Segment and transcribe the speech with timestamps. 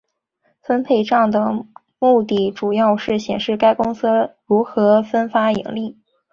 [0.63, 1.63] 分配帐的
[1.99, 5.95] 目的主要是显示该公司如何分发盈利。